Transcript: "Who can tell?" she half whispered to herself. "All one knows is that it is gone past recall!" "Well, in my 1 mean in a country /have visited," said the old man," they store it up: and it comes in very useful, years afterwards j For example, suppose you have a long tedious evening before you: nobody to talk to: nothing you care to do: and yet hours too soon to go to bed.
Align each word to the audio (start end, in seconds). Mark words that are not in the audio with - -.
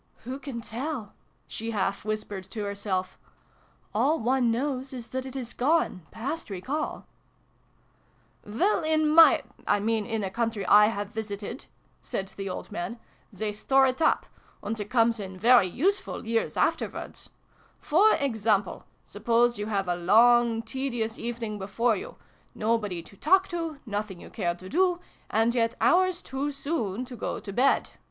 "Who 0.23 0.39
can 0.39 0.61
tell?" 0.61 1.13
she 1.55 1.69
half 1.69 2.03
whispered 2.03 2.43
to 2.45 2.63
herself. 2.63 3.19
"All 3.93 4.19
one 4.19 4.49
knows 4.49 4.93
is 4.93 5.09
that 5.09 5.27
it 5.27 5.35
is 5.35 5.53
gone 5.53 6.07
past 6.09 6.49
recall!" 6.49 7.05
"Well, 8.43 8.83
in 8.83 9.07
my 9.13 9.43
1 9.67 9.85
mean 9.85 10.07
in 10.07 10.23
a 10.23 10.31
country 10.31 10.65
/have 10.65 11.09
visited," 11.09 11.67
said 11.99 12.29
the 12.29 12.49
old 12.49 12.71
man," 12.71 12.97
they 13.31 13.53
store 13.53 13.85
it 13.85 14.01
up: 14.01 14.25
and 14.63 14.79
it 14.79 14.89
comes 14.89 15.19
in 15.19 15.37
very 15.37 15.67
useful, 15.67 16.25
years 16.25 16.57
afterwards 16.57 17.27
j 17.27 17.31
For 17.77 18.15
example, 18.15 18.85
suppose 19.05 19.59
you 19.59 19.67
have 19.67 19.87
a 19.87 19.95
long 19.95 20.63
tedious 20.63 21.19
evening 21.19 21.59
before 21.59 21.95
you: 21.95 22.15
nobody 22.55 23.03
to 23.03 23.15
talk 23.15 23.47
to: 23.49 23.77
nothing 23.85 24.19
you 24.19 24.31
care 24.31 24.55
to 24.55 24.67
do: 24.67 24.99
and 25.29 25.53
yet 25.53 25.75
hours 25.79 26.23
too 26.23 26.51
soon 26.51 27.05
to 27.05 27.15
go 27.15 27.39
to 27.39 27.53
bed. 27.53 27.91